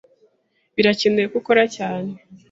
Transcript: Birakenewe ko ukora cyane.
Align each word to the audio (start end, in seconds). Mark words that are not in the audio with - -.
Birakenewe 0.75 1.27
ko 1.31 1.35
ukora 1.41 1.63
cyane. 1.75 2.11